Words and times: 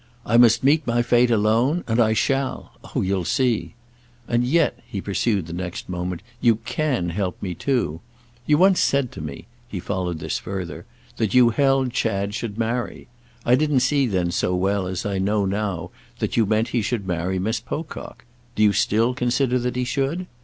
"I 0.25 0.35
must 0.35 0.63
meet 0.63 0.87
my 0.87 1.03
fate 1.03 1.29
alone, 1.29 1.83
and 1.87 1.99
I 1.99 2.13
shall—oh 2.13 3.01
you'll 3.03 3.23
see! 3.23 3.75
And 4.27 4.43
yet," 4.43 4.79
he 4.87 4.99
pursued 4.99 5.45
the 5.45 5.53
next 5.53 5.89
moment, 5.89 6.23
"you 6.41 6.55
can 6.55 7.09
help 7.11 7.39
me 7.39 7.53
too. 7.53 8.01
You 8.47 8.57
once 8.57 8.79
said 8.79 9.11
to 9.11 9.21
me"—he 9.21 9.79
followed 9.79 10.17
this 10.17 10.39
further—"that 10.39 11.35
you 11.35 11.49
held 11.51 11.93
Chad 11.93 12.33
should 12.33 12.57
marry. 12.57 13.09
I 13.45 13.53
didn't 13.53 13.81
see 13.81 14.07
then 14.07 14.31
so 14.31 14.55
well 14.55 14.87
as 14.87 15.05
I 15.05 15.19
know 15.19 15.45
now 15.45 15.91
that 16.17 16.35
you 16.35 16.47
meant 16.47 16.69
he 16.69 16.81
should 16.81 17.05
marry 17.05 17.37
Miss 17.37 17.59
Pocock. 17.59 18.25
Do 18.55 18.63
you 18.63 18.73
still 18.73 19.13
consider 19.13 19.59
that 19.59 19.75
he 19.75 19.83
should? 19.83 20.25